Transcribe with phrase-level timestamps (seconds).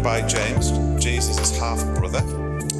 [0.00, 0.70] written by James,
[1.02, 2.20] Jesus' half brother.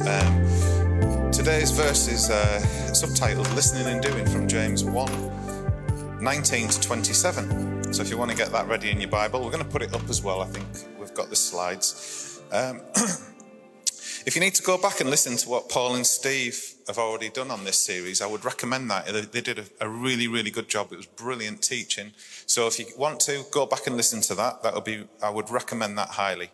[0.07, 2.59] Um, today's verse is uh,
[2.91, 7.93] subtitled Listening and Doing from James 1 19 to 27.
[7.93, 9.81] So if you want to get that ready in your Bible, we're going to put
[9.81, 10.41] it up as well.
[10.41, 10.65] I think
[10.99, 12.41] we've got the slides.
[12.51, 12.81] Um,
[14.25, 17.29] if you need to go back and listen to what Paul and Steve have already
[17.29, 19.07] done on this series, I would recommend that.
[19.31, 20.91] They did a, really, really good job.
[20.91, 22.11] It was brilliant teaching.
[22.45, 25.05] So if you want to go back and listen to that, that would be.
[25.23, 26.51] I would recommend that highly.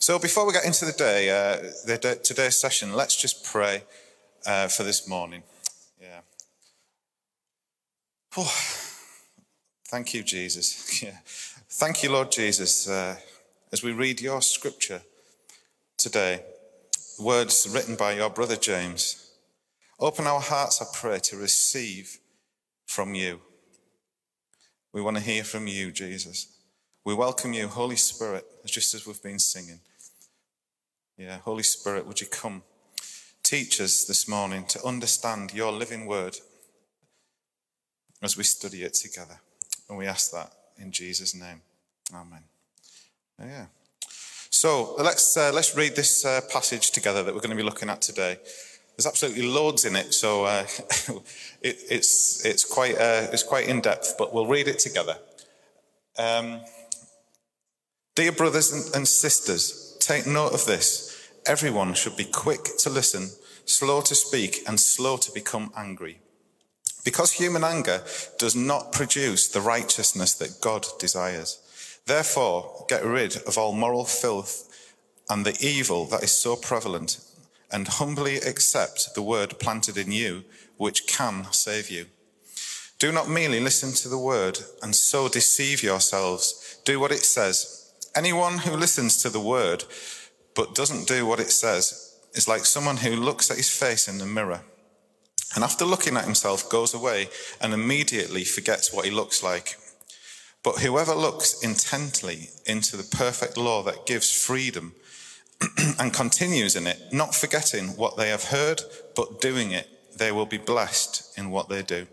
[0.00, 3.82] So before we get into the day, uh, the, today's session, let's just pray
[4.46, 5.42] uh, for this morning.
[6.00, 6.20] Yeah.
[8.38, 8.50] Oh,
[9.88, 11.02] thank you, Jesus.
[11.02, 11.18] Yeah.
[11.72, 13.16] Thank you, Lord Jesus, uh,
[13.72, 15.02] as we read your scripture
[15.98, 16.44] today,
[17.18, 19.32] words written by your brother James.
[19.98, 22.18] Open our hearts, I pray, to receive
[22.86, 23.40] from you.
[24.94, 26.56] We want to hear from you, Jesus.
[27.04, 29.80] We welcome you, Holy Spirit, just as we've been singing.
[31.20, 32.62] Yeah, Holy Spirit, would you come?
[33.42, 36.38] Teach us this morning to understand your living word
[38.22, 39.38] as we study it together.
[39.90, 41.60] And we ask that in Jesus' name.
[42.14, 42.44] Amen.
[43.38, 43.66] Yeah.
[44.48, 47.90] So let's, uh, let's read this uh, passage together that we're going to be looking
[47.90, 48.38] at today.
[48.96, 50.64] There's absolutely loads in it, so uh,
[51.60, 55.18] it, it's, it's, quite, uh, it's quite in depth, but we'll read it together.
[56.18, 56.62] Um,
[58.14, 61.09] Dear brothers and sisters, take note of this.
[61.50, 63.28] Everyone should be quick to listen,
[63.64, 66.20] slow to speak, and slow to become angry.
[67.04, 68.04] Because human anger
[68.38, 71.58] does not produce the righteousness that God desires.
[72.06, 74.94] Therefore, get rid of all moral filth
[75.28, 77.18] and the evil that is so prevalent
[77.72, 80.44] and humbly accept the word planted in you,
[80.76, 82.06] which can save you.
[83.00, 86.78] Do not merely listen to the word and so deceive yourselves.
[86.84, 87.92] Do what it says.
[88.14, 89.82] Anyone who listens to the word
[90.54, 94.18] but doesn't do what it says is like someone who looks at his face in
[94.18, 94.60] the mirror
[95.54, 97.28] and after looking at himself goes away
[97.60, 99.76] and immediately forgets what he looks like.
[100.62, 104.94] But whoever looks intently into the perfect law that gives freedom
[105.98, 108.82] and continues in it, not forgetting what they have heard,
[109.16, 112.06] but doing it, they will be blessed in what they do.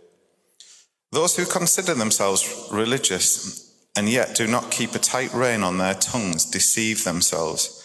[1.11, 5.93] Those who consider themselves religious and yet do not keep a tight rein on their
[5.93, 7.76] tongues deceive themselves,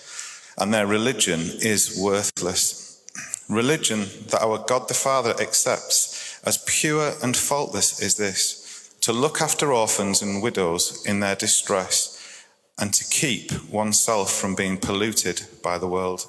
[0.59, 3.03] and their religion is worthless.
[3.49, 8.63] Religion that our God the Father accepts as pure and faultless is this
[9.01, 12.47] to look after orphans and widows in their distress
[12.79, 16.27] and to keep oneself from being polluted by the world.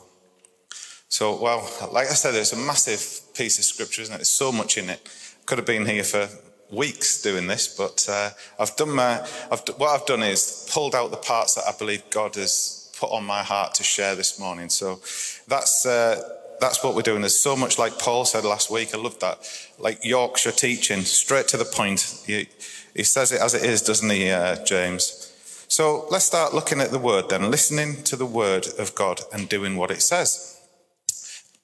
[1.07, 4.17] So, well, like I said, it's a massive piece of scripture, isn't it?
[4.17, 5.07] There's so much in it.
[5.45, 6.27] Could have been here for
[6.71, 9.19] weeks doing this, but uh, I've done my.
[9.51, 13.11] I've, what I've done is pulled out the parts that I believe God has put
[13.11, 14.69] on my heart to share this morning.
[14.69, 15.01] So
[15.47, 16.21] that's uh,
[16.61, 17.19] that's what we're doing.
[17.19, 18.95] There's so much, like Paul said last week.
[18.95, 19.37] I love that,
[19.77, 22.23] like Yorkshire teaching, straight to the point.
[22.25, 22.47] He,
[22.95, 25.33] he says it as it is, doesn't he, uh, James?
[25.67, 29.49] So let's start looking at the word then, listening to the word of God and
[29.49, 30.61] doing what it says.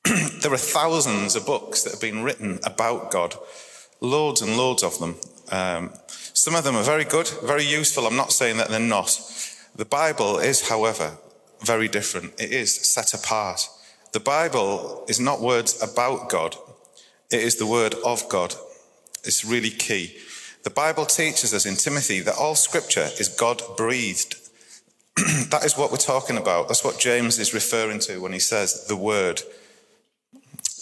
[0.41, 3.35] there are thousands of books that have been written about God,
[4.01, 5.15] loads and loads of them.
[5.51, 5.91] Um,
[6.33, 8.07] some of them are very good, very useful.
[8.07, 9.17] I'm not saying that they're not.
[9.75, 11.17] The Bible is, however,
[11.63, 12.33] very different.
[12.39, 13.67] It is set apart.
[14.11, 16.55] The Bible is not words about God,
[17.31, 18.55] it is the word of God.
[19.23, 20.15] It's really key.
[20.63, 24.35] The Bible teaches us in Timothy that all scripture is God breathed.
[25.49, 26.67] that is what we're talking about.
[26.67, 29.41] That's what James is referring to when he says the word.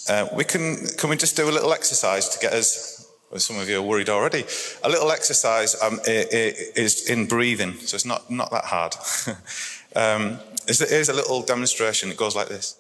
[0.10, 3.60] Uh, we can, can we just do a little exercise to get us, well, some
[3.60, 4.46] of you are worried already,
[4.84, 8.96] a little exercise um, is in breathing, so it's not, not that hard.
[9.96, 12.12] um, here's a little demonstration.
[12.12, 12.78] It goes like this.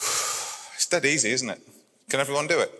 [0.76, 1.60] It's dead easy, isn't it?
[2.08, 2.70] Can everyone do it?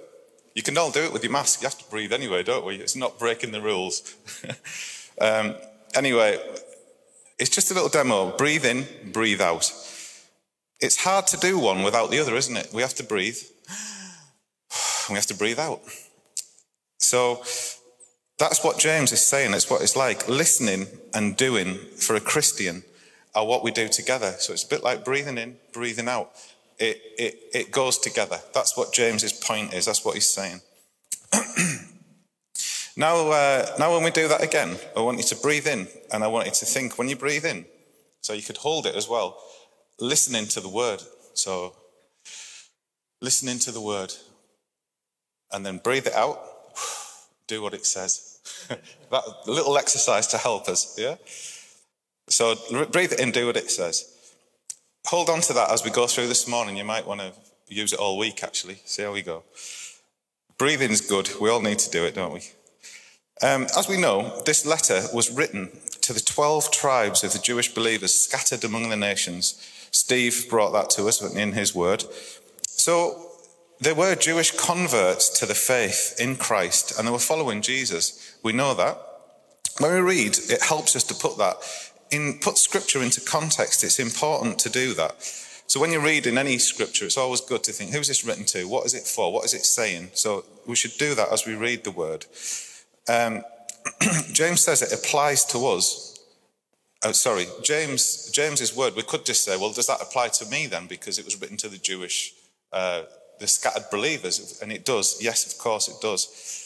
[0.54, 1.60] You can all do it with your mask.
[1.60, 2.76] You have to breathe anyway, don't we?
[2.76, 4.14] It's not breaking the rules.
[5.20, 5.56] um,
[5.94, 6.38] anyway,
[7.38, 8.36] it's just a little demo.
[8.36, 9.72] Breathe in, breathe out.
[10.80, 12.70] It's hard to do one without the other, isn't it?
[12.72, 13.38] We have to breathe.
[15.08, 15.82] We have to breathe out.
[16.98, 17.44] So
[18.38, 19.54] that's what James is saying.
[19.54, 20.28] It's what it's like.
[20.28, 22.82] Listening and doing for a Christian
[23.36, 24.34] are what we do together.
[24.38, 26.32] So it's a bit like breathing in, breathing out
[26.78, 28.38] it, it, it goes together.
[28.52, 29.86] That's what James's point is.
[29.86, 30.60] That's what he's saying.
[32.96, 36.22] now, uh, now, when we do that again, I want you to breathe in and
[36.22, 37.64] I want you to think when you breathe in.
[38.20, 39.38] So you could hold it as well,
[40.00, 41.02] listening to the word.
[41.34, 41.74] So,
[43.20, 44.12] listening to the word
[45.52, 46.40] and then breathe it out,
[47.46, 48.40] do what it says.
[48.68, 51.16] that little exercise to help us, yeah?
[52.28, 52.56] So
[52.90, 54.12] breathe it in, do what it says.
[55.06, 56.76] Hold on to that as we go through this morning.
[56.76, 57.32] You might want to
[57.68, 58.78] use it all week, actually.
[58.84, 59.44] See how we go.
[60.58, 61.30] Breathing's good.
[61.40, 62.40] We all need to do it, don't we?
[63.42, 65.70] Um, as we know, this letter was written
[66.00, 69.60] to the 12 tribes of the Jewish believers scattered among the nations.
[69.90, 72.04] Steve brought that to us in his word.
[72.62, 73.30] So
[73.80, 78.38] there were Jewish converts to the faith in Christ and they were following Jesus.
[78.42, 78.98] We know that.
[79.78, 81.56] When we read, it helps us to put that
[82.10, 83.84] in, put scripture into context.
[83.84, 85.22] It's important to do that.
[85.68, 88.44] So when you read in any scripture, it's always good to think, who's this written
[88.46, 88.68] to?
[88.68, 89.32] What is it for?
[89.32, 90.10] What is it saying?
[90.14, 92.26] So we should do that as we read the word.
[93.08, 93.42] Um,
[94.32, 96.20] James says it applies to us.
[97.04, 98.94] Oh, sorry, James James's word.
[98.96, 100.86] We could just say, well, does that apply to me then?
[100.86, 102.32] Because it was written to the Jewish,
[102.72, 103.02] uh,
[103.38, 105.18] the scattered believers, and it does.
[105.20, 106.65] Yes, of course, it does.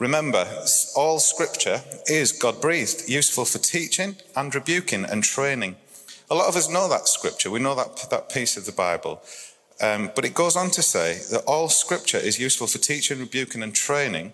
[0.00, 0.48] Remember,
[0.96, 5.76] all scripture is God breathed, useful for teaching and rebuking and training.
[6.30, 7.50] A lot of us know that scripture.
[7.50, 9.20] We know that, that piece of the Bible.
[9.78, 13.62] Um, but it goes on to say that all scripture is useful for teaching, rebuking,
[13.62, 14.32] and training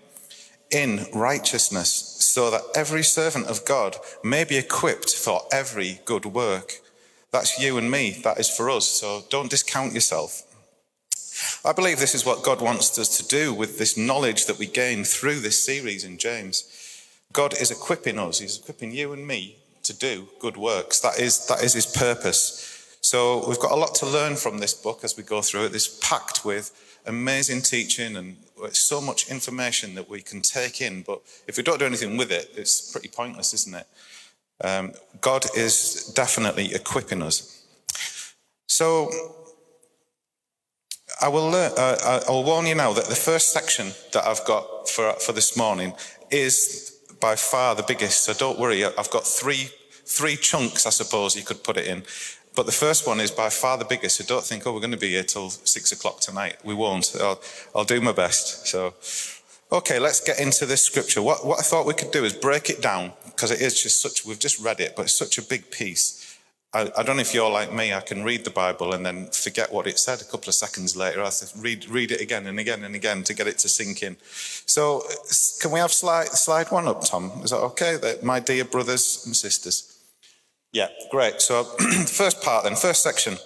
[0.70, 1.90] in righteousness,
[2.20, 6.74] so that every servant of God may be equipped for every good work.
[7.32, 10.42] That's you and me, that is for us, so don't discount yourself.
[11.64, 14.66] I believe this is what God wants us to do with this knowledge that we
[14.66, 16.64] gain through this series in James.
[17.32, 21.00] God is equipping us, He's equipping you and me to do good works.
[21.00, 22.98] That is, that is His purpose.
[23.00, 25.72] So we've got a lot to learn from this book as we go through it.
[25.72, 26.72] This packed with
[27.06, 28.36] amazing teaching and
[28.72, 32.32] so much information that we can take in, but if we don't do anything with
[32.32, 33.86] it, it's pretty pointless, isn't it?
[34.64, 37.64] Um, God is definitely equipping us.
[38.66, 39.35] So
[41.22, 44.88] I will, uh, uh I'll warn you now that the first section that I've got
[44.88, 45.92] for, for this morning
[46.30, 48.24] is by far the biggest.
[48.24, 49.70] So don't worry, I've got three,
[50.04, 52.02] three chunks, I suppose you could put it in.
[52.54, 54.16] But the first one is by far the biggest.
[54.16, 56.56] So don't think, oh, we're going to be here till six o'clock tonight.
[56.64, 57.14] We won't.
[57.20, 57.40] I'll,
[57.74, 58.66] I'll do my best.
[58.66, 58.94] So,
[59.70, 61.20] okay, let's get into this scripture.
[61.20, 64.00] What, what I thought we could do is break it down because it is just
[64.00, 66.25] such, we've just read it, but it's such a big piece.
[66.72, 69.28] I, I, don't know if you're like me, I can read the Bible and then
[69.28, 71.22] forget what it said a couple of seconds later.
[71.22, 74.02] I have read, read it again and again and again to get it to sink
[74.02, 74.16] in.
[74.66, 75.02] So,
[75.60, 77.30] can we have slide, slide one up, Tom?
[77.42, 77.98] Is that okay?
[78.22, 79.96] My dear brothers and sisters.
[80.72, 81.40] Yeah, great.
[81.40, 81.64] So,
[82.06, 83.36] first part then, first section.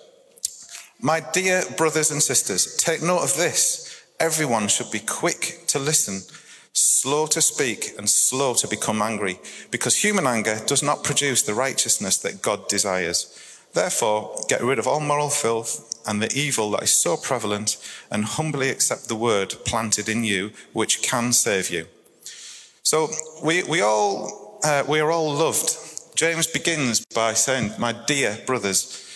[1.01, 4.05] My dear brothers and sisters, take note of this.
[4.19, 6.21] Everyone should be quick to listen,
[6.73, 9.39] slow to speak, and slow to become angry,
[9.71, 13.37] because human anger does not produce the righteousness that God desires.
[13.73, 17.77] Therefore, get rid of all moral filth and the evil that is so prevalent,
[18.11, 21.87] and humbly accept the word planted in you, which can save you.
[22.83, 23.09] So,
[23.45, 25.91] we, we, all, uh, we are all loved
[26.21, 29.07] James begins by saying, My dear brothers.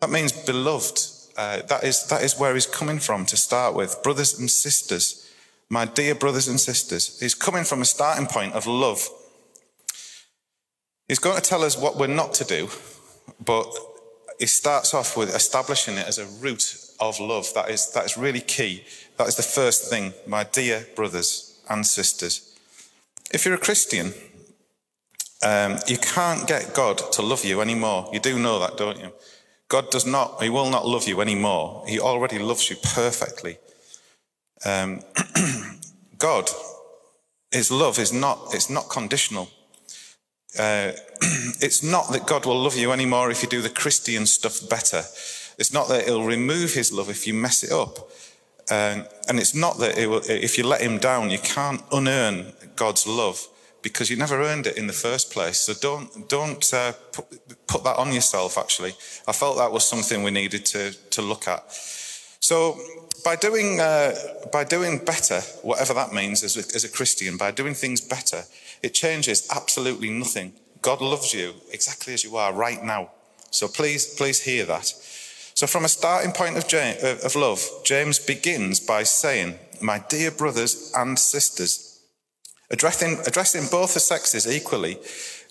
[0.00, 0.98] That means beloved.
[1.36, 4.02] Uh, that, is, that is where he's coming from to start with.
[4.02, 5.27] Brothers and sisters.
[5.70, 7.20] My dear brothers and sisters.
[7.20, 9.08] He's coming from a starting point of love.
[11.08, 12.68] He's going to tell us what we're not to do,
[13.44, 13.70] but
[14.38, 17.52] he starts off with establishing it as a root of love.
[17.54, 18.84] That is, that is really key.
[19.16, 22.56] That is the first thing, my dear brothers and sisters.
[23.32, 24.14] If you're a Christian,
[25.42, 28.08] um, you can't get God to love you anymore.
[28.12, 29.12] You do know that, don't you?
[29.68, 31.84] God does not, He will not love you anymore.
[31.86, 33.58] He already loves you perfectly.
[34.64, 35.00] Um,
[36.18, 36.50] God,
[37.50, 39.48] His love is not, it's not conditional.
[40.58, 40.92] Uh,
[41.60, 45.02] it's not that God will love you anymore if you do the Christian stuff better.
[45.58, 48.10] It's not that He'll remove His love if you mess it up.
[48.70, 52.52] Um, and it's not that it will, if you let Him down, you can't unearn
[52.76, 53.46] God's love
[53.82, 55.58] because you never earned it in the first place.
[55.58, 57.26] So don't don't uh, put,
[57.66, 58.58] put, that on yourself.
[58.58, 58.92] Actually,
[59.26, 61.64] I felt that was something we needed to to look at.
[62.40, 62.78] So
[63.28, 64.14] by doing uh,
[64.50, 68.44] by doing better, whatever that means as a, as a Christian, by doing things better,
[68.82, 70.52] it changes absolutely nothing.
[70.80, 73.10] God loves you exactly as you are right now.
[73.50, 74.86] So please please hear that.
[75.58, 80.30] So from a starting point of, James, of love, James begins by saying, "My dear
[80.30, 82.00] brothers and sisters."
[82.70, 84.94] Addressing, addressing both the sexes equally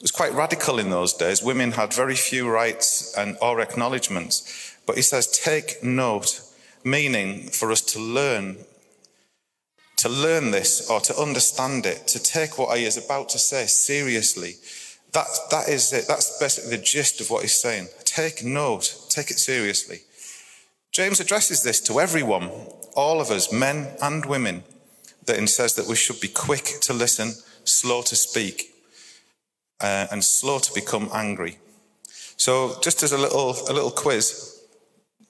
[0.02, 1.44] was quite radical in those days.
[1.44, 4.36] Women had very few rights and or acknowledgements.
[4.88, 6.42] But he says, take note,
[6.90, 8.58] meaning for us to learn,
[9.98, 13.66] to learn this or to understand it, to take what he is about to say
[13.66, 14.56] seriously.
[15.14, 16.06] That, that is it.
[16.08, 17.88] That's basically the gist of what he's saying.
[18.04, 20.00] Take note, take it seriously.
[20.92, 22.50] James addresses this to everyone,
[22.96, 24.64] all of us, men and women
[25.26, 28.74] that says that we should be quick to listen, slow to speak,
[29.82, 31.58] uh, and slow to become angry.
[32.38, 34.57] So, just as a little, a little quiz,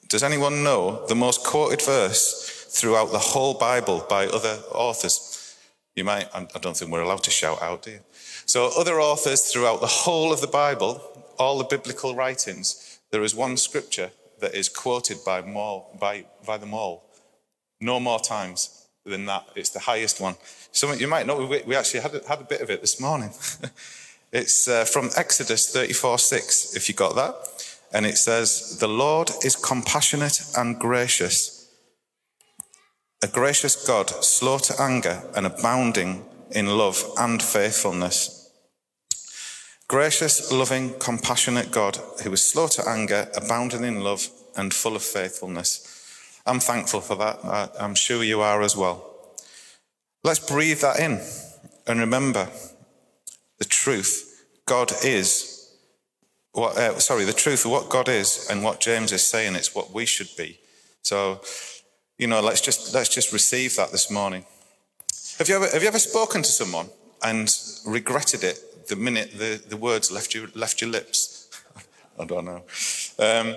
[0.08, 5.56] does anyone know the most quoted verse throughout the whole Bible by other authors?
[5.96, 8.00] You might, I don't think we're allowed to shout out, do you?
[8.46, 11.02] So, other authors throughout the whole of the Bible,
[11.38, 16.58] all the biblical writings, there is one scripture that is quoted by, more, by, by
[16.58, 17.04] them all.
[17.82, 19.48] No more times than that.
[19.56, 20.36] It's the highest one.
[20.72, 23.02] Some you might know, we, we actually had a, had a bit of it this
[23.02, 23.32] morning.
[24.32, 27.36] it's uh, from Exodus 34 6, if you got that.
[27.94, 31.72] And it says, The Lord is compassionate and gracious,
[33.24, 38.52] a gracious God, slow to anger and abounding in love and faithfulness.
[39.88, 44.28] Gracious, loving, compassionate God who is slow to anger, abounding in love,
[44.58, 46.42] and full of faithfulness.
[46.46, 47.72] I'm thankful for that.
[47.80, 49.04] I'm sure you are as well.
[50.24, 51.22] Let's breathe that in
[51.86, 52.50] and remember
[53.60, 54.46] the truth.
[54.66, 55.57] God is
[56.58, 59.56] what, uh, sorry, the truth of what God is and what James is saying.
[59.56, 60.60] It's what we should be.
[61.04, 61.42] So,
[62.18, 64.44] you know, let's just let's just receive that this morning.
[65.38, 66.90] Have you ever have you ever spoken to someone
[67.24, 71.50] and regretted it the minute the, the words left you left your lips?
[72.20, 72.64] I don't know.
[73.20, 73.56] Um,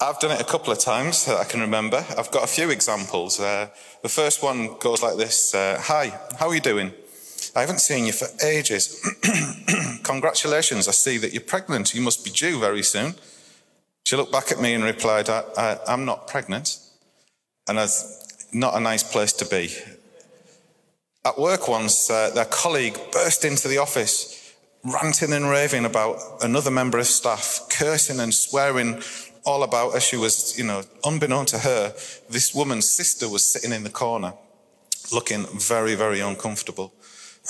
[0.00, 2.04] I've done it a couple of times that I can remember.
[2.18, 3.38] I've got a few examples.
[3.38, 3.68] Uh,
[4.02, 6.92] the first one goes like this uh, Hi, how are you doing?
[7.54, 9.00] I haven't seen you for ages.
[10.02, 11.94] Congratulations, I see that you're pregnant.
[11.94, 13.14] You must be due very soon.
[14.04, 16.78] She looked back at me and replied, I, am not pregnant.
[17.68, 19.70] And that's not a nice place to be.
[21.24, 24.54] At work once, uh, their colleague burst into the office,
[24.84, 29.02] ranting and raving about another member of staff, cursing and swearing
[29.44, 30.00] all about her.
[30.00, 31.94] She was, you know, unbeknown to her,
[32.30, 34.34] this woman's sister was sitting in the corner
[35.12, 36.92] looking very, very uncomfortable.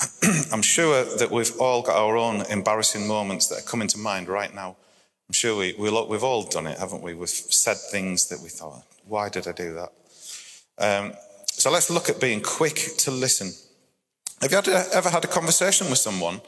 [0.51, 4.27] I'm sure that we've all got our own embarrassing moments that are coming to mind
[4.27, 4.75] right now.
[5.29, 7.13] I'm sure we, we have all done it, haven't we?
[7.13, 9.91] We've said things that we thought, why did I do that?
[10.77, 11.13] Um,
[11.45, 13.51] so let's look at being quick to listen.
[14.41, 16.41] Have you ever had a conversation with someone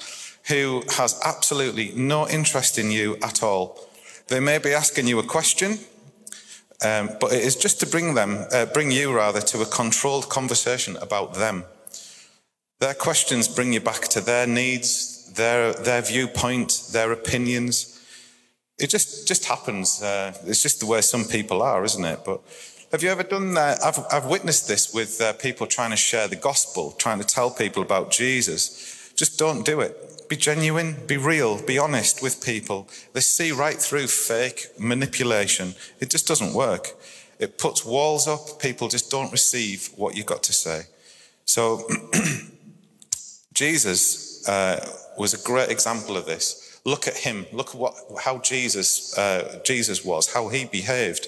[0.47, 3.79] who has absolutely no interest in you at all?
[4.27, 5.77] They may be asking you a question,
[6.83, 10.29] um, but it is just to bring them, uh, bring you rather, to a controlled
[10.29, 11.65] conversation about them.
[12.83, 17.97] Their questions bring you back to their needs, their their viewpoint, their opinions.
[18.77, 20.03] It just just happens.
[20.03, 22.19] Uh, it's just the way some people are, isn't it?
[22.25, 22.41] But
[22.91, 23.81] have you ever done that?
[23.81, 27.49] I've I've witnessed this with uh, people trying to share the gospel, trying to tell
[27.49, 29.13] people about Jesus.
[29.15, 30.27] Just don't do it.
[30.27, 32.89] Be genuine, be real, be honest with people.
[33.13, 35.75] They see right through fake manipulation.
[36.01, 36.97] It just doesn't work.
[37.39, 38.59] It puts walls up.
[38.59, 40.81] People just don't receive what you've got to say.
[41.45, 41.87] So,
[43.53, 44.85] Jesus uh,
[45.17, 46.81] was a great example of this.
[46.85, 47.45] Look at him.
[47.53, 51.27] Look at what, how Jesus, uh, Jesus was, how he behaved.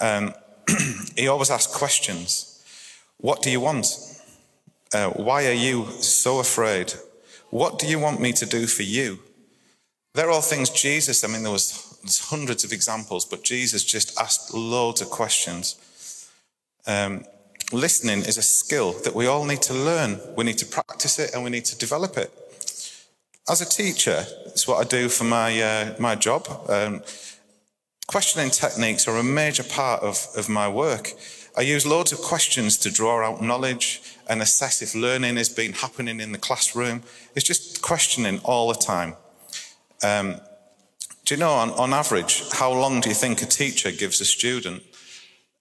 [0.00, 0.34] Um,
[1.16, 2.62] he always asked questions.
[3.18, 3.86] What do you want?
[4.92, 6.94] Uh, why are you so afraid?
[7.50, 9.20] What do you want me to do for you?
[10.14, 14.52] They're all things Jesus, I mean, there was hundreds of examples, but Jesus just asked
[14.52, 15.76] loads of questions.
[16.86, 17.24] Um,
[17.72, 20.20] listening is a skill that we all need to learn.
[20.36, 22.32] We need to practice it and we need to develop it.
[23.48, 26.46] As a teacher, it's what I do for my, uh, my job.
[26.68, 27.02] Um,
[28.06, 31.12] questioning techniques are a major part of, of my work.
[31.56, 35.72] I use loads of questions to draw out knowledge and assess if learning has been
[35.72, 37.02] happening in the classroom.
[37.34, 39.16] It's just questioning all the time.
[40.02, 40.40] Um,
[41.24, 44.24] do you know, on, on average, how long do you think a teacher gives a
[44.24, 44.82] student?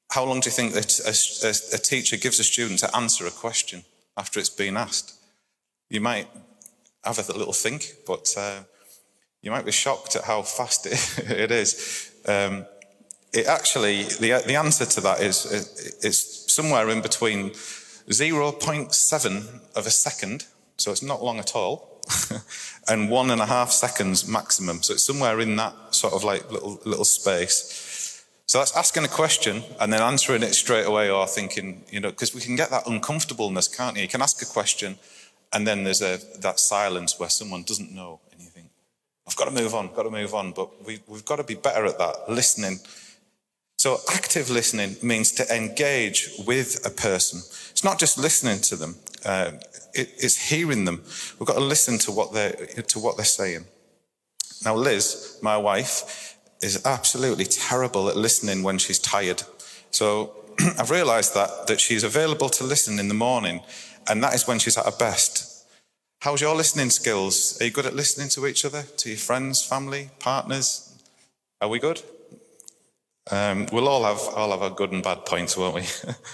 [0.10, 3.28] How long do you think that a, a, a teacher gives a student to answer
[3.28, 3.84] a question
[4.18, 5.14] after it's been asked?
[5.90, 6.28] You might
[7.04, 8.62] have a little think, but uh,
[9.42, 12.12] you might be shocked at how fast it, it is.
[12.26, 12.66] Um,
[13.34, 15.46] it actually, the, the answer to that is
[16.02, 17.52] it's somewhere in between
[18.10, 20.46] 0.7 of a second,
[20.78, 22.02] so it's not long at all,
[22.88, 24.82] and one and a half seconds maximum.
[24.82, 27.86] So it's somewhere in that sort of like little, little space.
[28.50, 32.10] So that's asking a question and then answering it straight away or thinking, you know,
[32.10, 34.02] because we can get that uncomfortableness, can't you?
[34.02, 34.98] You can ask a question
[35.54, 38.72] and then there's a, that silence where someone doesn't know and you think,
[39.28, 40.54] I've got to move on, got to move on.
[40.54, 42.80] But we, we've got to be better at that, listening
[43.80, 47.40] so, active listening means to engage with a person.
[47.72, 49.54] It's not just listening to them; uh,
[49.94, 51.02] it, it's hearing them.
[51.40, 53.64] We've got to listen to what they're to what they're saying.
[54.66, 56.29] Now, Liz, my wife,
[56.62, 59.44] is absolutely terrible at listening when she's tired.
[59.92, 60.34] So,
[60.78, 63.62] I've realised that that she's available to listen in the morning,
[64.10, 65.66] and that is when she's at her best.
[66.22, 67.58] How's your listening skills?
[67.62, 70.86] Are you good at listening to each other, to your friends, family, partners?
[71.62, 72.02] Are we good?
[73.32, 75.84] Um, we'll all have all have our good and bad points, won't we?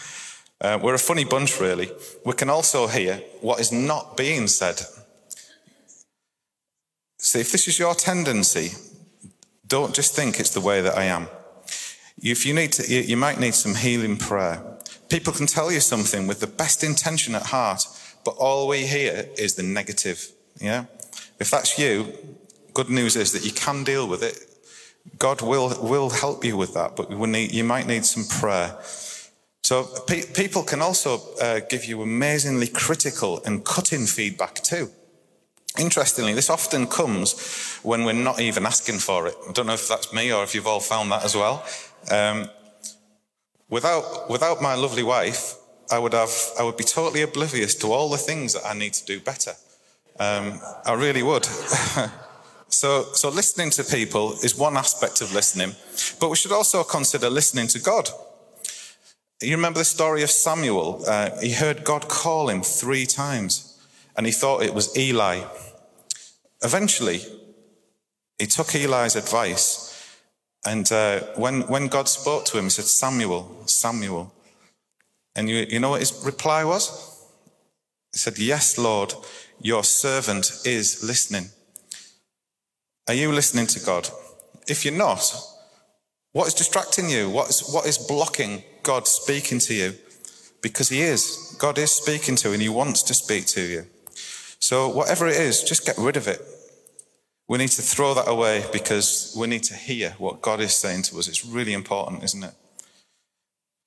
[0.62, 1.91] uh, we're a funny bunch, really.
[2.25, 4.82] We can also hear what is not being said.
[7.20, 8.72] See, if this is your tendency,
[9.68, 11.28] don't just think it's the way that I am.
[12.22, 14.62] If you need to, you might need some healing prayer.
[15.10, 17.86] People can tell you something with the best intention at heart,
[18.24, 20.32] but all we hear is the negative.
[20.60, 20.86] Yeah?
[21.40, 22.14] If that's you,
[22.74, 24.38] good news is that you can deal with it.
[25.20, 28.76] God will, will help you with that, but need, you might need some prayer.
[29.64, 34.90] So pe- people can also uh, give you amazingly critical and cutting feedback too.
[35.77, 39.36] Interestingly, this often comes when we're not even asking for it.
[39.48, 41.65] I don't know if that's me or if you've all found that as well.
[42.12, 42.50] Um,
[43.70, 45.55] without, without my lovely wife,
[45.91, 48.94] I would have, I would be totally oblivious to all the things that I need
[48.94, 49.51] to do better.
[50.20, 51.46] Um, I really would.
[52.67, 55.75] so, so listening to people is one aspect of listening,
[56.20, 58.10] but we should also consider listening to God.
[59.41, 61.03] You remember the story of Samuel?
[61.05, 63.77] Uh, he heard God call him three times,
[64.15, 65.44] and he thought it was Eli.
[66.64, 67.22] Eventually,
[68.40, 69.92] he took Eli's advice,
[70.66, 74.32] and uh, when when God spoke to him, he said, "Samuel, Samuel."
[75.36, 77.16] And you, you know what his reply was?
[78.14, 79.14] He said, Yes, Lord,
[79.62, 81.50] your servant is listening.
[83.08, 84.10] Are you listening to God?
[84.68, 85.36] If you're not,
[86.32, 87.30] what is distracting you?
[87.30, 89.94] What is, what is blocking God speaking to you?
[90.62, 91.56] Because He is.
[91.60, 93.86] God is speaking to you and He wants to speak to you.
[94.60, 96.42] So, whatever it is, just get rid of it.
[97.48, 101.03] We need to throw that away because we need to hear what God is saying
[101.03, 101.27] to us.
[101.27, 102.53] It's really important, isn't it?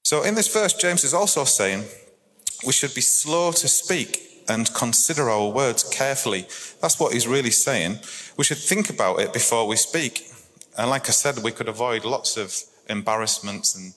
[0.05, 1.85] So in this verse, James is also saying
[2.67, 6.47] we should be slow to speak and consider our words carefully.
[6.81, 7.99] That's what he's really saying.
[8.39, 10.23] We should think about it before we speak.
[10.79, 12.55] And like I said, we could avoid lots of
[12.89, 13.93] embarrassments and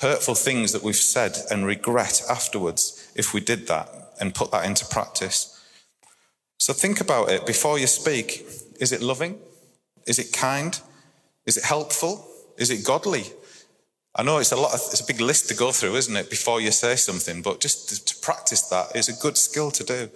[0.00, 3.88] hurtful things that we've said and regret afterwards if we did that
[4.20, 5.57] and put that into practice.
[6.58, 8.44] So think about it before you speak.
[8.80, 9.38] Is it loving?
[10.06, 10.78] Is it kind?
[11.46, 12.26] Is it helpful?
[12.56, 13.24] Is it godly?
[14.14, 16.28] I know it's a lot, of, it's a big list to go through, isn't it,
[16.28, 19.84] before you say something, but just to, to practice that is a good skill to
[19.84, 20.10] do.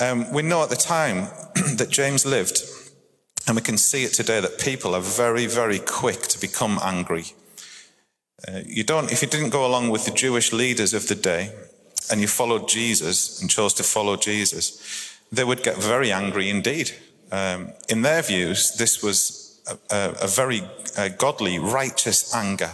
[0.00, 1.28] Um, we know at the time
[1.76, 2.62] that James lived,
[3.46, 7.26] and we can see it today, that people are very, very quick to become angry.
[8.48, 11.52] Uh, you don't, if you didn't go along with the Jewish leaders of the day
[12.10, 16.92] and you followed Jesus and chose to follow Jesus, they would get very angry indeed.
[17.32, 20.62] Um, in their views, this was a, a very
[20.96, 22.72] uh, godly, righteous anger.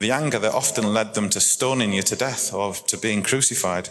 [0.00, 3.90] The anger that often led them to stoning you to death or to being crucified.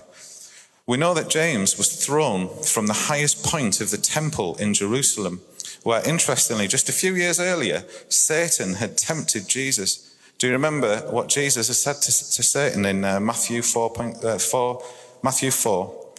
[0.85, 5.41] We know that James was thrown from the highest point of the temple in Jerusalem,
[5.83, 10.10] where interestingly, just a few years earlier, Satan had tempted Jesus.
[10.41, 14.25] Do you remember what Jesus has said to, to Satan in uh, Matthew 4, point,
[14.25, 14.83] uh, 4,
[15.21, 16.13] Matthew 4?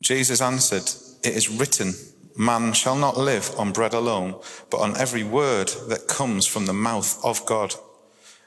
[0.00, 0.88] Jesus answered,
[1.24, 1.94] It is written,
[2.36, 4.36] Man shall not live on bread alone,
[4.70, 7.74] but on every word that comes from the mouth of God.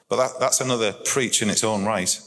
[0.07, 2.17] But that, that's another preach in its own right.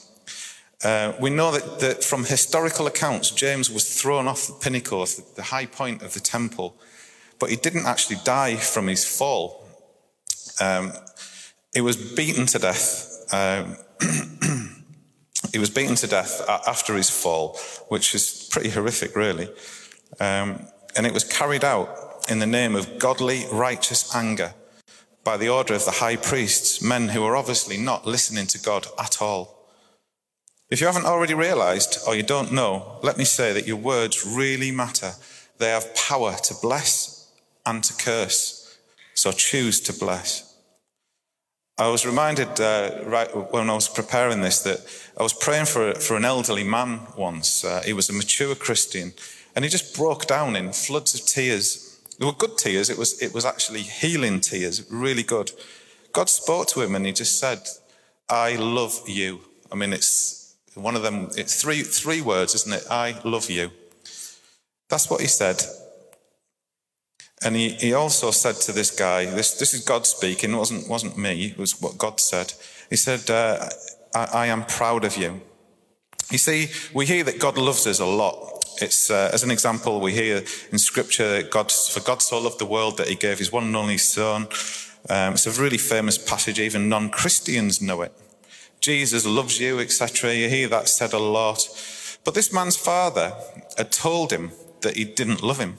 [0.85, 5.25] Uh, we know that, that, from historical accounts, James was thrown off the pinnacle the,
[5.37, 6.77] the, high point of the temple,
[7.39, 9.67] but he didn't actually die from his fall.
[10.61, 10.93] Um,
[11.75, 13.33] he was beaten to death.
[13.33, 13.77] Um,
[15.53, 17.59] he was beaten to death after his fall,
[17.89, 19.49] which is pretty horrific, really.
[20.21, 24.55] Um, and it was carried out in the name of godly, righteous anger
[25.25, 28.87] by the order of the high priests, men who were obviously not listening to God
[28.99, 29.69] at all.
[30.69, 34.27] If you haven't already realized or you don't know, let me say that your words
[34.27, 35.13] really matter.
[35.59, 37.31] They have power to bless
[37.65, 38.79] and to curse.
[39.15, 40.52] So choose to bless.
[41.83, 44.79] I was reminded uh, right when I was preparing this that
[45.19, 47.65] I was praying for, for an elderly man once.
[47.65, 49.13] Uh, he was a mature Christian
[49.57, 52.01] and he just broke down in floods of tears.
[52.21, 52.89] They were good tears.
[52.89, 55.51] It was, it was actually healing tears, really good.
[56.13, 57.59] God spoke to him and he just said,
[58.29, 59.41] I love you.
[59.73, 62.85] I mean, it's one of them, it's three, three words, isn't it?
[62.93, 63.73] I love you.
[64.89, 65.61] That's what he said.
[67.45, 70.89] And he, he also said to this guy, this, this is God speaking, it wasn't,
[70.89, 72.53] wasn't me, it was what God said.
[72.89, 73.69] He said, uh,
[74.15, 75.41] I, I am proud of you.
[76.31, 78.65] You see, we hear that God loves us a lot.
[78.81, 82.67] It's, uh, as an example, we hear in Scripture, God, for God so loved the
[82.67, 84.47] world that he gave his one and only Son.
[85.11, 88.13] Um, it's a really famous passage, even non Christians know it.
[88.81, 90.35] Jesus loves you, etc.
[90.35, 91.69] You hear that said a lot.
[92.25, 93.35] But this man's father
[93.77, 95.77] had told him that he didn't love him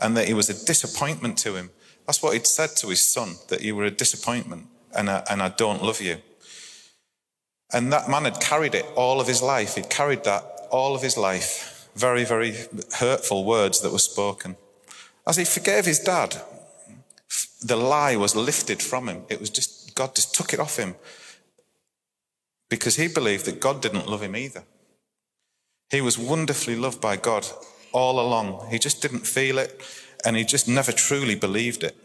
[0.00, 1.70] and that he was a disappointment to him.
[2.06, 5.42] That's what he'd said to his son, that you were a disappointment and I, and
[5.42, 6.18] I don't love you.
[7.72, 9.76] And that man had carried it all of his life.
[9.76, 11.88] He'd carried that all of his life.
[11.94, 12.54] Very, very
[12.94, 14.56] hurtful words that were spoken.
[15.26, 16.36] As he forgave his dad,
[17.62, 19.22] the lie was lifted from him.
[19.28, 20.96] It was just, God just took it off him
[22.68, 24.64] because he believed that God didn't love him either.
[25.90, 27.46] He was wonderfully loved by God
[27.92, 28.68] all along.
[28.70, 29.80] He just didn't feel it
[30.24, 31.96] and he just never truly believed it.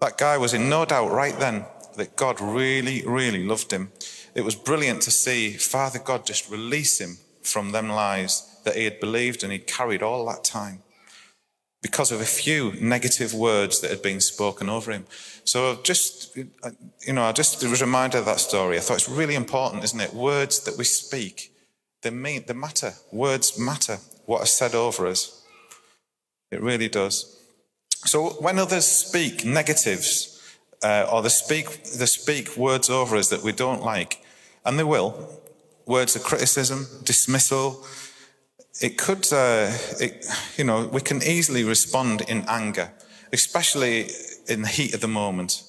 [0.00, 3.92] That guy was in no doubt right then that God really, really loved him.
[4.34, 8.84] It was brilliant to see Father God just release him from them lies that he
[8.84, 10.82] had believed and he'd carried all that time
[11.82, 15.04] because of a few negative words that had been spoken over him.
[15.44, 18.78] So just, you know, I just was reminded of that story.
[18.78, 20.14] I thought it's really important, isn't it?
[20.14, 21.52] Words that we speak,
[22.02, 22.94] they mean, they matter.
[23.12, 23.98] Words matter.
[24.26, 25.42] What are said over us.
[26.50, 27.40] It really does.
[28.04, 30.30] So when others speak negatives,
[30.82, 34.22] uh, or they speak, they speak words over us that we don't like,
[34.64, 35.40] and they will,
[35.86, 37.84] words of criticism, dismissal,
[38.80, 42.92] it could, uh, it, you know, we can easily respond in anger,
[43.32, 44.10] especially
[44.48, 45.62] in the heat of the moment.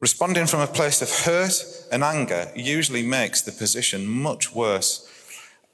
[0.00, 5.08] Responding from a place of hurt and anger usually makes the position much worse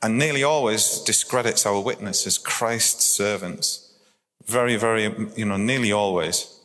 [0.02, 3.92] and nearly always discredits our witness as Christ's servants.
[4.46, 6.60] Very, very, you know, nearly always.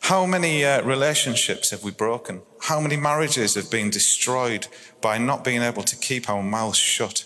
[0.00, 2.42] How many uh, relationships have we broken?
[2.60, 4.66] How many marriages have been destroyed
[5.00, 7.24] by not being able to keep our mouths shut?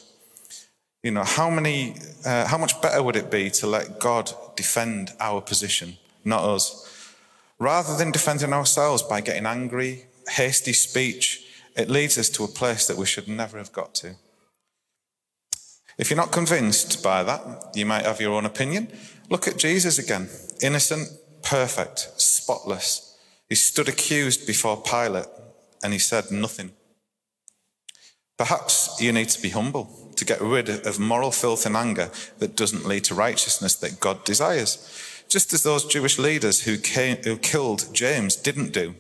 [1.03, 5.13] You know, how many, uh, how much better would it be to let God defend
[5.19, 7.15] our position, not us?
[7.59, 11.45] Rather than defending ourselves by getting angry, hasty speech,
[11.77, 14.15] it leads us to a place that we should never have got to.
[15.99, 18.89] If you're not convinced by that, you might have your own opinion.
[19.29, 20.29] Look at Jesus again.
[20.63, 21.09] Innocent,
[21.43, 23.19] perfect, spotless.
[23.49, 25.27] He stood accused before Pilate
[25.83, 26.73] and he said nothing.
[28.37, 32.57] Perhaps you need to be humble to get rid of moral filth and anger that
[32.57, 37.37] doesn't lead to righteousness that God desires, just as those Jewish leaders who, came, who
[37.37, 38.95] killed James didn't do.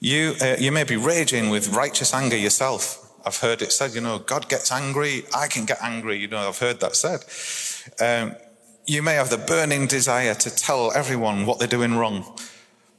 [0.00, 3.07] You, uh, you may be raging with righteous anger yourself.
[3.28, 6.18] I've heard it said, you know, God gets angry, I can get angry.
[6.18, 7.20] You know, I've heard that said.
[8.00, 8.34] Um,
[8.86, 12.24] you may have the burning desire to tell everyone what they're doing wrong.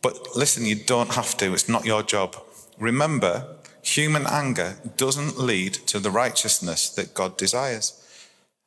[0.02, 1.54] But listen, you don't have to.
[1.54, 2.38] It's not your job.
[2.78, 7.96] Remember, Human anger doesn't lead to the righteousness that God desires.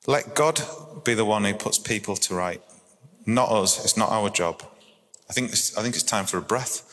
[0.07, 0.61] Let God
[1.05, 2.63] be the one who puts people to right,
[3.25, 3.85] not us.
[3.85, 4.63] It's not our job.
[5.31, 6.92] I think I think it's time for a breath.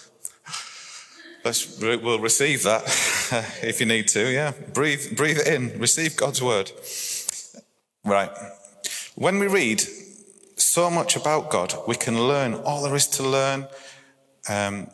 [1.43, 2.83] Let's, we'll receive that
[3.63, 4.29] if you need to.
[4.31, 5.79] Yeah, breathe, breathe it in.
[5.79, 6.71] Receive God's word.
[8.03, 8.31] Right.
[9.15, 9.81] When we read
[10.57, 13.67] so much about God, we can learn all there is to learn.
[14.47, 14.89] Um,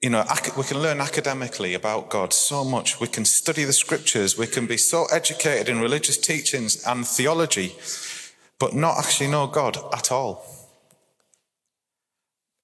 [0.00, 0.24] you know,
[0.56, 2.98] we can learn academically about God so much.
[2.98, 4.36] We can study the scriptures.
[4.36, 7.76] We can be so educated in religious teachings and theology,
[8.58, 10.44] but not actually know God at all.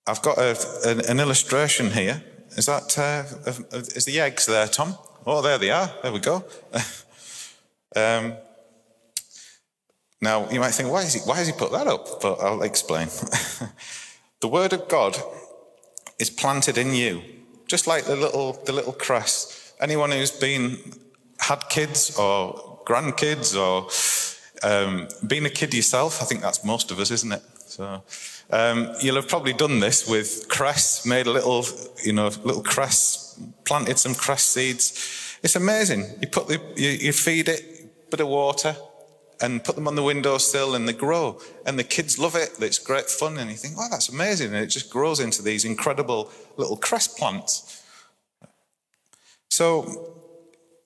[0.08, 2.22] I've got a, an, an, illustration here.
[2.58, 3.22] Is that uh,
[3.94, 4.98] is the eggs there, Tom?
[5.24, 5.88] Oh, there they are.
[6.02, 6.44] There we go.
[7.94, 8.34] um,
[10.20, 12.20] now you might think, why, is he, why has he put that up?
[12.20, 13.06] But I'll explain.
[14.40, 15.16] the Word of God
[16.18, 17.22] is planted in you,
[17.68, 19.72] just like the little the little cress.
[19.80, 20.78] Anyone who's been
[21.38, 23.86] had kids or grandkids or
[24.68, 27.42] um, been a kid yourself, I think that's most of us, isn't it?
[27.68, 28.02] So
[28.50, 31.64] um, you'll have probably done this with cress, made a little,
[32.02, 35.38] you know, little cress, planted some cress seeds.
[35.42, 36.06] It's amazing.
[36.20, 37.62] You put the, you, you feed it,
[38.06, 38.74] a bit of water,
[39.40, 41.40] and put them on the windowsill and they grow.
[41.66, 42.50] And the kids love it.
[42.58, 43.38] It's great fun.
[43.38, 44.48] And you think, wow, that's amazing.
[44.48, 47.84] And it just grows into these incredible little cress plants.
[49.50, 50.14] So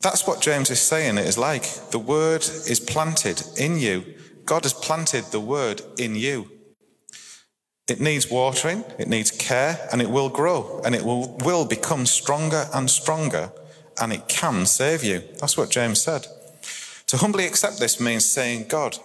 [0.01, 1.64] that's what James is saying it is like.
[1.90, 4.14] The word is planted in you.
[4.45, 6.51] God has planted the word in you.
[7.88, 12.07] It needs watering, it needs care, and it will grow, and it will, will become
[12.07, 13.53] stronger and stronger,
[14.01, 15.23] and it can save you.
[15.40, 16.27] That's what James said.
[17.09, 18.99] To humbly accept this means saying, God,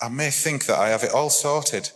[0.00, 1.90] I may think that I have it all sorted.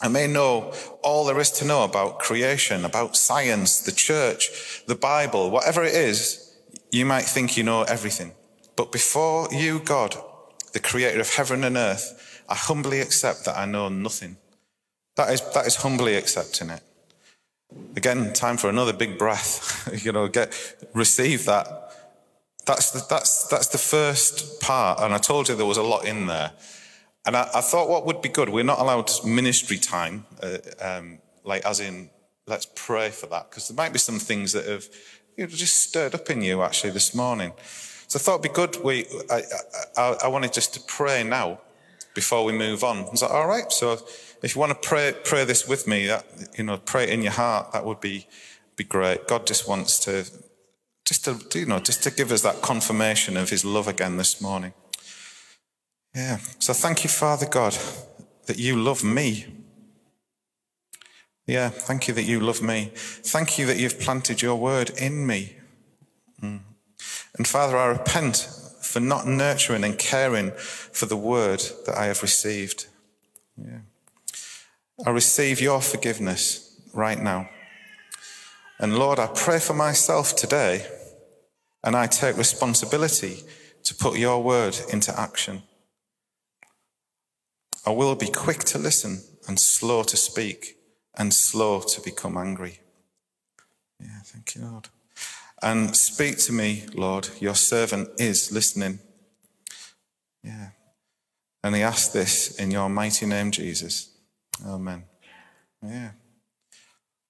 [0.00, 4.96] I may know all there is to know about creation, about science, the church, the
[4.96, 6.52] Bible, whatever it is,
[6.90, 8.32] you might think you know everything.
[8.76, 10.16] But before you, God,
[10.72, 14.36] the creator of heaven and earth, I humbly accept that I know nothing.
[15.16, 16.82] That is, that is humbly accepting it.
[17.96, 19.88] Again, time for another big breath.
[20.04, 20.52] you know, get,
[20.94, 21.92] receive that
[22.64, 25.00] that's the, that's, that's the first part.
[25.00, 26.52] And I told you there was a lot in there.
[27.26, 31.18] And I, I thought what would be good, we're not allowed ministry time, uh, um,
[31.44, 32.10] like as in,
[32.46, 34.84] let's pray for that, because there might be some things that have
[35.36, 37.52] you know, just stirred up in you actually this morning.
[38.08, 38.76] So I thought it'd be good.
[38.82, 39.42] We, I,
[39.96, 41.60] I, I wanted just to pray now
[42.14, 42.98] before we move on.
[42.98, 43.70] I was like, all right.
[43.72, 43.98] So
[44.42, 46.26] if you want to pray, pray this with me, that,
[46.58, 48.26] you know, pray it in your heart, that would be,
[48.76, 49.28] be great.
[49.28, 50.26] God just wants to,
[51.04, 54.40] just to, you know, just to give us that confirmation of his love again this
[54.40, 54.72] morning.
[56.14, 56.38] Yeah.
[56.58, 57.76] So thank you, Father God,
[58.46, 59.46] that you love me.
[61.46, 61.68] Yeah.
[61.70, 62.90] Thank you that you love me.
[62.94, 65.56] Thank you that you've planted your word in me.
[66.42, 66.60] Mm.
[67.38, 68.48] And Father, I repent
[68.80, 72.86] for not nurturing and caring for the word that I have received.
[73.56, 73.78] Yeah.
[75.04, 77.48] I receive your forgiveness right now.
[78.78, 80.86] And Lord, I pray for myself today,
[81.82, 83.42] and I take responsibility
[83.82, 85.62] to put your word into action.
[87.84, 90.76] I will be quick to listen and slow to speak
[91.16, 92.78] and slow to become angry.
[94.00, 94.88] Yeah, thank you, Lord.
[95.60, 97.28] And speak to me, Lord.
[97.40, 99.00] Your servant is listening.
[100.44, 100.70] Yeah.
[101.64, 104.11] And he asked this in your mighty name, Jesus.
[104.66, 105.04] Amen.
[105.82, 106.10] Yeah.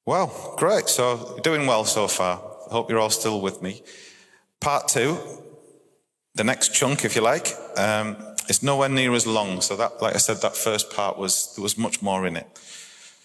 [0.04, 0.88] Well, great.
[0.88, 2.40] So, doing well so far.
[2.68, 3.82] I hope you're all still with me.
[4.60, 5.16] Part two,
[6.34, 8.16] the next chunk, if you like, um,
[8.48, 9.60] is nowhere near as long.
[9.60, 12.46] So that, like I said, that first part was there was much more in it.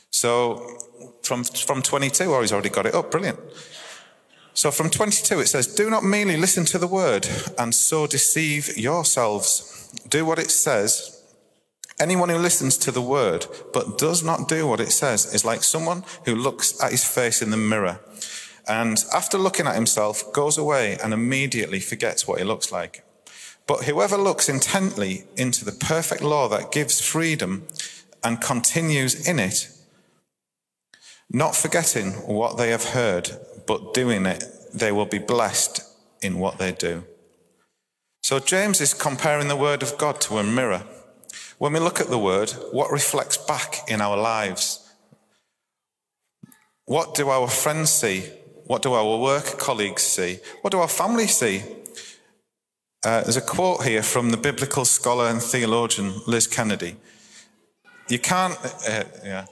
[0.10, 0.80] So
[1.24, 3.12] from from 22, oh, he's already got it up.
[3.12, 3.40] Brilliant.
[4.54, 8.78] So from 22, it says, "Do not merely listen to the word and so deceive
[8.78, 9.90] yourselves.
[10.08, 11.17] Do what it says."
[12.00, 15.64] Anyone who listens to the word but does not do what it says is like
[15.64, 18.00] someone who looks at his face in the mirror
[18.68, 23.04] and after looking at himself goes away and immediately forgets what he looks like.
[23.66, 27.68] But whoever looks intently into the perfect law that gives freedom
[28.24, 29.70] and continues in it,
[31.30, 33.32] not forgetting what they have heard,
[33.66, 35.82] but doing it, they will be blessed
[36.22, 37.04] in what they do.
[38.22, 40.84] So James is comparing the word of God to a mirror.
[41.58, 44.94] When we look at the word, what reflects back in our lives?
[46.86, 48.26] What do our friends see?
[48.66, 50.40] What do our work colleagues see?
[50.62, 51.64] What do our family see?
[53.04, 56.96] Uh, there's a quote here from the biblical scholar and theologian Liz Kennedy.
[58.08, 58.56] You can't,
[58.88, 59.46] uh, yeah,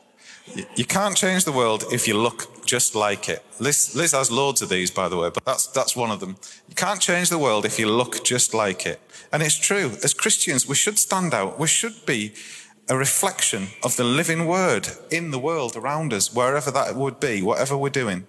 [0.76, 3.44] you can't change the world if you look just like it.
[3.60, 6.38] Liz, Liz has loads of these, by the way, but that's, that's one of them.
[6.68, 9.00] You can't change the world if you look just like it.
[9.32, 9.92] And it's true.
[10.04, 11.60] As Christians, we should stand out.
[11.60, 12.34] We should be
[12.88, 17.42] a reflection of the living word in the world around us, wherever that would be,
[17.42, 18.28] whatever we're doing.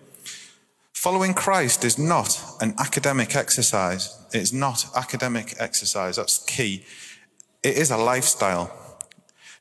[0.93, 4.19] Following Christ is not an academic exercise.
[4.33, 6.17] It's not academic exercise.
[6.17, 6.85] That's key.
[7.63, 8.73] It is a lifestyle.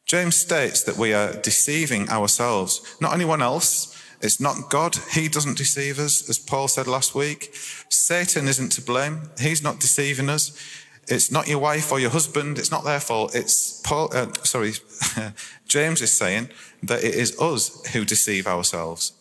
[0.06, 3.95] James states that we are deceiving ourselves, not anyone else.
[4.22, 4.98] It's not God.
[5.12, 7.54] He doesn't deceive us, as Paul said last week.
[7.90, 9.30] Satan isn't to blame.
[9.40, 10.52] He's not deceiving us.
[11.08, 12.58] It's not your wife or your husband.
[12.58, 13.36] It's not their fault.
[13.36, 14.74] It's Paul, uh, sorry,
[15.68, 16.50] James is saying
[16.84, 19.14] that it is us who deceive ourselves.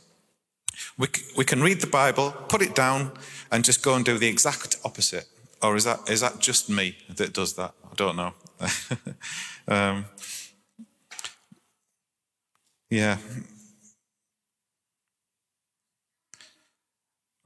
[0.97, 3.13] We, we can read the Bible, put it down,
[3.51, 5.27] and just go and do the exact opposite.
[5.63, 7.73] Or is that, is that just me that does that?
[7.85, 8.35] I don't know.
[9.69, 10.05] um,
[12.91, 13.19] yeah.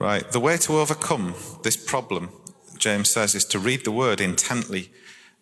[0.01, 0.31] Right.
[0.31, 1.35] The way to overcome
[1.65, 2.31] this problem,
[2.79, 4.93] James says, is to read the word intently.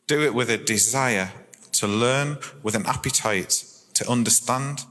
[0.06, 1.32] Do it with a desire
[1.72, 3.64] to learn, with an appetite
[3.94, 4.84] to understand.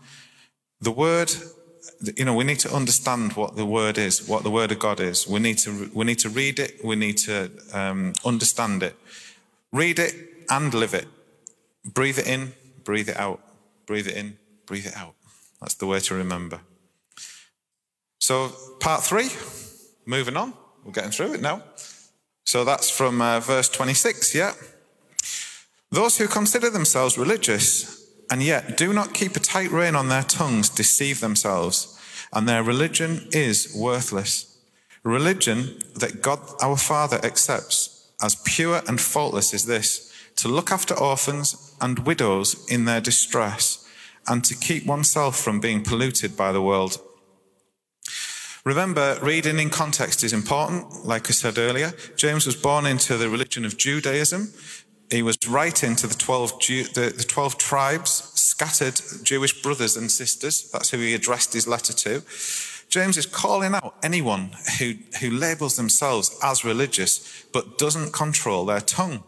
[0.81, 1.31] The word,
[2.15, 4.99] you know, we need to understand what the word is, what the word of God
[4.99, 5.27] is.
[5.27, 6.83] We need to, we need to read it.
[6.83, 8.95] We need to um, understand it.
[9.71, 10.13] Read it
[10.49, 11.07] and live it.
[11.83, 13.41] Breathe it in, breathe it out.
[13.87, 15.13] Breathe it in, breathe it out.
[15.59, 16.61] That's the way to remember.
[18.19, 19.29] So, part three,
[20.05, 20.53] moving on.
[20.83, 21.63] We're getting through it now.
[22.45, 24.53] So, that's from uh, verse 26, yeah?
[25.91, 27.95] Those who consider themselves religious
[28.31, 31.99] and yet do not keep a tight rein on their tongues deceive themselves,
[32.33, 34.57] and their religion is worthless.
[35.03, 40.93] Religion that God our Father accepts as pure and faultless is this to look after
[40.93, 43.87] orphans and widows in their distress,
[44.27, 46.97] and to keep oneself from being polluted by the world.
[48.65, 51.05] Remember, reading in context is important.
[51.05, 54.51] Like I said earlier, James was born into the religion of Judaism.
[55.11, 60.09] He was writing to the 12, Jew, the, the 12 tribes, scattered Jewish brothers and
[60.09, 60.71] sisters.
[60.71, 62.23] That's who he addressed his letter to.
[62.89, 64.49] James is calling out anyone
[64.79, 69.23] who, who labels themselves as religious but doesn't control their tongue.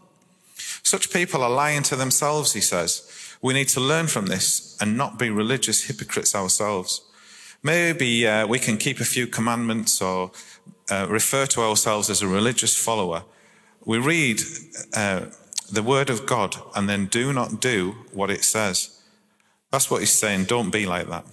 [0.82, 3.36] Such people are lying to themselves, he says.
[3.40, 7.07] We need to learn from this and not be religious hypocrites ourselves.
[7.62, 10.30] Maybe uh, we can keep a few commandments or
[10.90, 13.24] uh, refer to ourselves as a religious follower.
[13.84, 14.40] We read
[14.94, 15.26] uh,
[15.70, 19.02] the word of God and then do not do what it says.
[19.70, 20.44] That's what he's saying.
[20.44, 21.26] Don't be like that.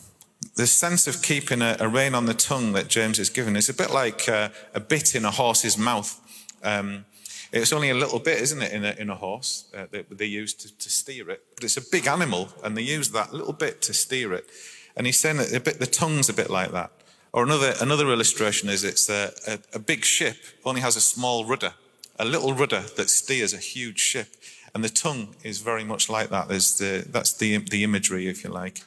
[0.55, 3.69] The sense of keeping a, a rein on the tongue that James is given is
[3.69, 6.19] a bit like uh, a bit in a horse's mouth.
[6.63, 7.05] Um,
[7.51, 10.25] it's only a little bit, isn't it, in a, in a horse uh, that they
[10.25, 11.43] use to, to steer it.
[11.55, 14.49] But it's a big animal, and they use that little bit to steer it.
[14.97, 16.91] And he's saying that a bit, the tongue's a bit like that.
[17.33, 21.45] Or another, another illustration is it's a, a, a big ship only has a small
[21.45, 21.73] rudder,
[22.17, 24.27] a little rudder that steers a huge ship.
[24.73, 26.47] And the tongue is very much like that.
[26.47, 28.81] There's the, that's the, the imagery, if you like.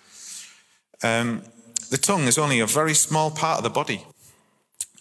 [1.03, 1.43] Um,
[1.91, 4.05] the tongue is only a very small part of the body,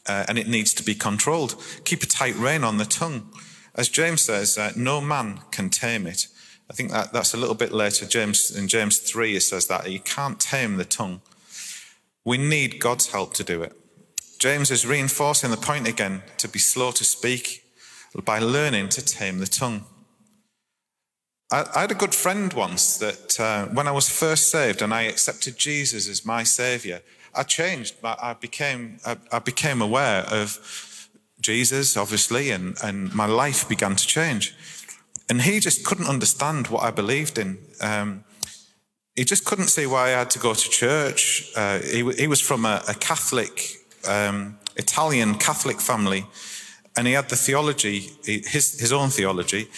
[0.08, 1.56] uh, and it needs to be controlled.
[1.84, 3.30] Keep a tight rein on the tongue.
[3.76, 6.28] As James says, uh, no man can tame it.
[6.70, 8.06] I think that, that's a little bit later.
[8.06, 11.22] James in James 3 it says that you can't tame the tongue.
[12.26, 13.74] We need God's help to do it.
[14.40, 17.64] James is reinforcing the point again to be slow to speak
[18.24, 19.86] by learning to tame the tongue.
[21.52, 24.94] I, I had a good friend once that uh, when I was first saved and
[24.94, 27.02] I accepted Jesus as my savior,
[27.34, 27.96] I changed.
[28.04, 34.08] I became, I, I became aware of Jesus, obviously, and, and my life began to
[34.08, 34.56] change.
[35.30, 37.58] And he just couldn't understand what I believed in.
[37.82, 38.24] Um,
[39.16, 41.52] he just couldn't see why I had to go to church.
[41.56, 46.26] Uh, he, he, was from a, a Catholic, um, Italian Catholic family,
[46.96, 49.70] and he had the theology, his, his own theology,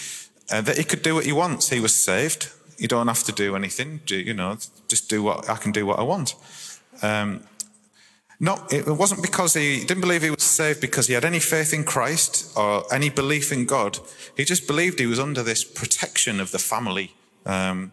[0.51, 1.69] uh, that he could do what he wants.
[1.69, 2.51] He was saved.
[2.77, 4.01] You don't have to do anything.
[4.05, 4.57] Do, you know,
[4.87, 6.35] just do what I can do what I want.
[7.01, 7.43] Um,
[8.39, 11.73] not, it wasn't because he didn't believe he was saved because he had any faith
[11.73, 13.99] in Christ or any belief in God.
[14.37, 17.13] He just believed he was under this protection of the family.
[17.45, 17.91] Um,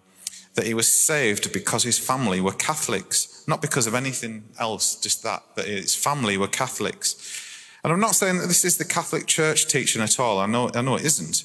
[0.57, 5.23] that he was saved because his family were Catholics, not because of anything else, just
[5.23, 7.45] that, that his family were Catholics.
[7.85, 10.39] And I'm not saying that this is the Catholic Church teaching at all.
[10.41, 11.45] I know, I know it isn't.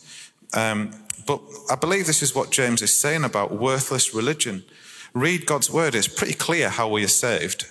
[0.53, 0.91] Um,
[1.27, 4.63] but I believe this is what James is saying about worthless religion.
[5.13, 7.69] Read God's word, it's pretty clear how we are saved.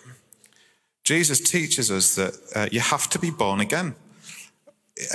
[1.04, 3.94] Jesus teaches us that uh, you have to be born again.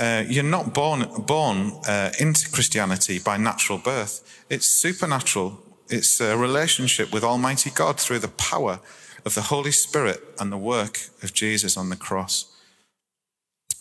[0.00, 4.44] Uh, you're not born, born uh, into Christianity by natural birth.
[4.50, 5.58] It's supernatural.
[5.88, 8.80] It's a relationship with Almighty God through the power
[9.24, 12.46] of the Holy Spirit and the work of Jesus on the cross.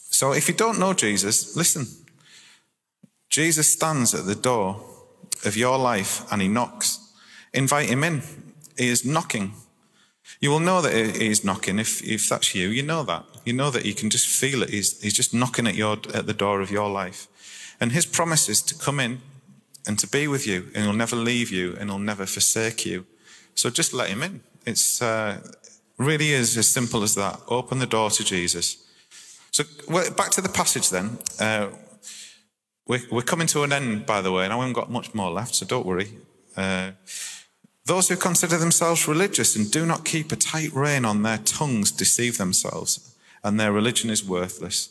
[0.10, 1.88] So if you don't know Jesus, listen.
[3.30, 4.82] Jesus stands at the door
[5.44, 7.00] of your life and he knocks.
[7.54, 8.22] Invite him in.
[8.78, 9.54] He is knocking.
[10.39, 12.69] You will know that he is knocking if, if that's you.
[12.69, 13.26] You know that.
[13.45, 14.69] You know that you can just feel it.
[14.69, 17.28] He's, he's just knocking at, your, at the door of your life.
[17.80, 19.21] And his promise is to come in
[19.88, 23.06] and to be with you, and he'll never leave you, and he'll never forsake you.
[23.54, 24.41] So just let him in.
[24.65, 25.39] It's uh,
[25.98, 27.39] really is as simple as that.
[27.48, 28.84] Open the door to Jesus.
[29.52, 29.63] So
[30.17, 31.17] back to the passage then.
[31.39, 31.69] Uh,
[32.88, 35.32] we're, we're, coming to an end, by the way, and I haven't got much more
[35.32, 36.17] left, so don't worry.
[36.56, 36.91] Uh,
[37.86, 41.91] those who consider themselves religious and do not keep a tight rein on their tongues
[41.91, 44.89] deceive themselves, and their religion is worthless.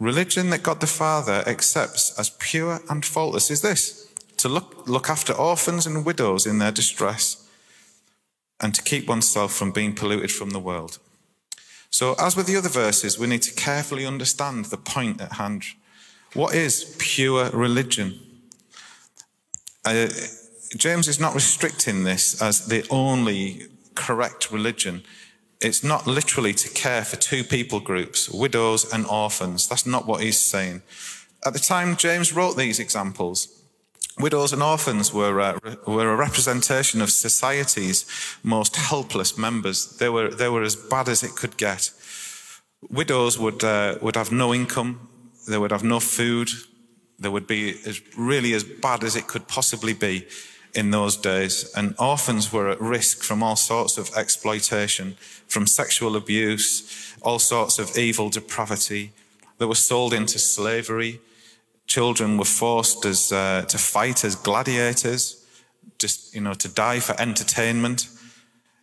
[0.00, 5.08] Religion that God the Father accepts as pure and faultless is this to look, look
[5.08, 7.48] after orphans and widows in their distress,
[8.60, 10.98] and to keep oneself from being polluted from the world.
[11.90, 15.64] So, as with the other verses, we need to carefully understand the point at hand.
[16.34, 18.18] What is pure religion?
[19.84, 20.08] Uh,
[20.76, 25.02] James is not restricting this as the only correct religion.
[25.60, 29.68] It's not literally to care for two people groups, widows and orphans.
[29.68, 30.82] That's not what he's saying.
[31.44, 33.48] At the time James wrote these examples,
[34.18, 38.04] widows and orphans were, uh, were a representation of society's
[38.42, 39.96] most helpless members.
[39.98, 41.90] They were, they were as bad as it could get.
[42.90, 45.08] Widows would, uh, would have no income,
[45.48, 46.50] they would have no food,
[47.18, 50.26] they would be as, really as bad as it could possibly be
[50.76, 55.16] in those days, and orphans were at risk from all sorts of exploitation,
[55.48, 59.12] from sexual abuse, all sorts of evil depravity.
[59.58, 61.20] They were sold into slavery.
[61.86, 65.42] Children were forced as, uh, to fight as gladiators,
[65.98, 68.08] just you know, to die for entertainment.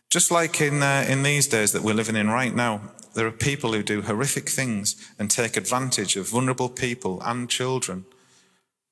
[0.10, 2.82] Just like in uh, in these days that we're living in right now,
[3.14, 8.06] there are people who do horrific things and take advantage of vulnerable people and children.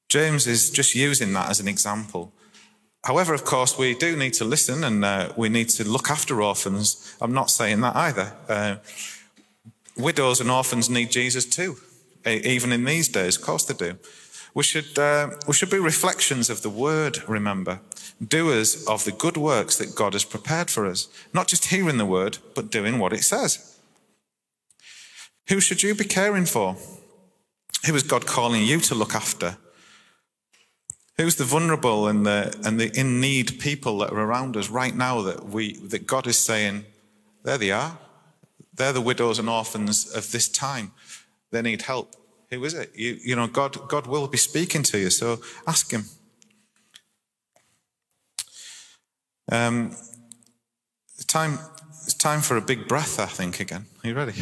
[0.07, 2.31] James is just using that as an example
[3.03, 6.41] However, of course, we do need to listen and uh, we need to look after
[6.41, 7.15] orphans.
[7.19, 8.33] I'm not saying that either.
[8.47, 8.75] Uh,
[9.97, 11.77] widows and orphans need Jesus too,
[12.25, 13.37] even in these days.
[13.37, 13.97] Of course they do.
[14.53, 17.79] We should, uh, we should be reflections of the word, remember,
[18.25, 21.07] doers of the good works that God has prepared for us.
[21.33, 23.79] Not just hearing the word, but doing what it says.
[25.47, 26.75] Who should you be caring for?
[27.85, 29.57] Who is God calling you to look after?
[31.21, 34.95] Who's the vulnerable and the, and the in need people that are around us right
[34.95, 36.83] now that, we, that God is saying,
[37.43, 37.99] there they are.
[38.73, 40.93] They're the widows and orphans of this time.
[41.51, 42.15] They need help.
[42.49, 42.89] Who is it?
[42.95, 46.05] You, you know, God, God will be speaking to you, so ask Him.
[49.51, 49.95] Um,
[51.27, 51.59] time,
[52.03, 53.85] it's time for a big breath, I think, again.
[54.03, 54.41] Are you ready?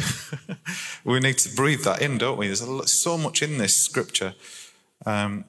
[1.04, 2.46] we need to breathe that in, don't we?
[2.46, 4.34] There's so much in this scripture.
[5.04, 5.44] Um,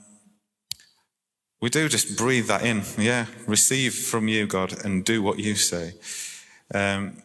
[1.62, 2.84] we do just breathe that in.
[2.97, 5.93] Yeah, receive from you, God, and do what you say.
[6.74, 7.22] Um,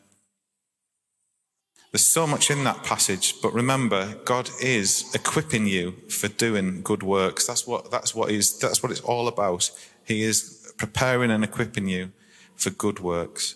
[1.91, 7.03] there's so much in that passage, but remember, God is equipping you for doing good
[7.03, 7.47] works.
[7.47, 9.70] That's what that's what is that's what it's all about.
[10.05, 12.12] He is preparing and equipping you
[12.55, 13.55] for good works.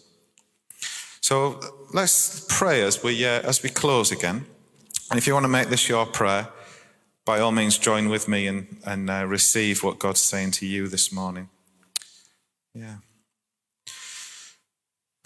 [1.20, 1.60] So
[1.92, 4.46] let's pray as we uh, as we close again.
[5.10, 6.48] And if you want to make this your prayer,
[7.30, 10.88] by all means, join with me and and uh, receive what God's saying to you
[10.88, 11.48] this morning.
[12.74, 12.96] Yeah.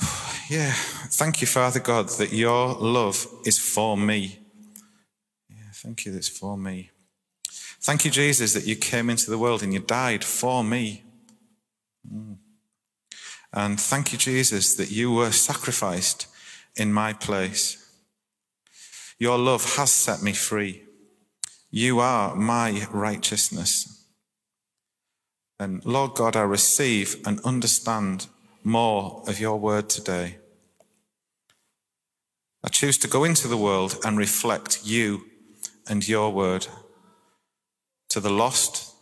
[0.50, 0.74] Yeah,
[1.20, 4.38] thank you, Father God, that your love is for me.
[5.48, 6.90] Yeah, thank you that it's for me.
[7.80, 11.02] Thank you, Jesus, that you came into the world and you died for me.
[12.06, 12.36] Mm.
[13.54, 16.26] And thank you, Jesus, that you were sacrificed
[16.76, 17.78] in my place.
[19.18, 20.83] Your love has set me free.
[21.76, 24.06] You are my righteousness.
[25.58, 28.28] And Lord God, I receive and understand
[28.62, 30.36] more of your word today.
[32.62, 35.24] I choose to go into the world and reflect you
[35.88, 36.68] and your word
[38.10, 38.94] to the lost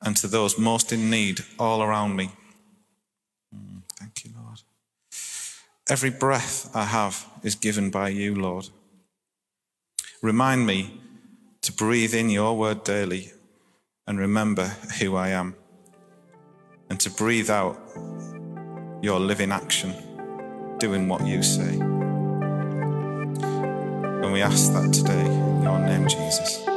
[0.00, 2.30] and to those most in need all around me.
[3.54, 4.62] Mm, thank you, Lord.
[5.86, 8.70] Every breath I have is given by you, Lord.
[10.22, 11.02] Remind me
[11.66, 13.32] to breathe in your word daily
[14.06, 14.66] and remember
[15.00, 15.56] who I am,
[16.88, 17.76] and to breathe out
[19.02, 19.92] your living action,
[20.78, 21.80] doing what you say.
[24.22, 26.75] And we ask that today in your name, Jesus.